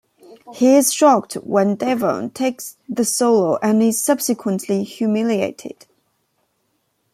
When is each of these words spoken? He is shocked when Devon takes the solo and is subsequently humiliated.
He 0.55 0.77
is 0.77 0.91
shocked 0.91 1.35
when 1.35 1.75
Devon 1.75 2.31
takes 2.31 2.75
the 2.89 3.05
solo 3.05 3.59
and 3.61 3.83
is 3.83 4.01
subsequently 4.01 4.83
humiliated. 4.83 5.85